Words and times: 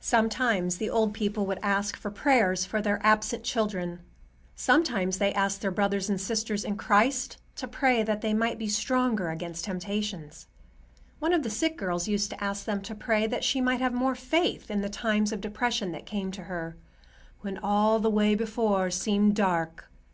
Sometimes 0.00 0.78
the 0.78 0.88
old 0.88 1.12
people 1.12 1.44
would 1.44 1.58
ask 1.62 1.98
for 1.98 2.10
prayers 2.10 2.64
for 2.64 2.80
their 2.80 2.98
absent 3.04 3.44
children. 3.44 4.00
Sometimes 4.54 5.18
they 5.18 5.34
asked 5.34 5.60
their 5.60 5.70
brothers 5.70 6.08
and 6.08 6.18
sisters 6.18 6.64
in 6.64 6.78
Christ 6.78 7.36
to 7.56 7.68
pray 7.68 8.02
that 8.02 8.22
they 8.22 8.32
might 8.32 8.58
be 8.58 8.68
stronger 8.68 9.28
against 9.28 9.66
temptations. 9.66 10.46
One 11.18 11.34
of 11.34 11.42
the 11.42 11.50
sick 11.50 11.76
girls 11.76 12.08
used 12.08 12.30
to 12.30 12.42
ask 12.42 12.64
them 12.64 12.80
to 12.80 12.94
pray 12.94 13.26
that 13.26 13.44
she 13.44 13.60
might 13.60 13.82
have 13.82 13.92
more 13.92 14.14
faith 14.14 14.70
in 14.70 14.80
the 14.80 14.88
times 14.88 15.30
of 15.30 15.42
depression 15.42 15.92
that 15.92 16.06
came 16.06 16.30
to 16.30 16.44
her, 16.44 16.78
"when 17.42 17.58
all 17.58 17.98
the 18.00 18.08
way 18.08 18.34
before 18.34 18.90
seemed 18.90 19.36
dark." 19.36 19.90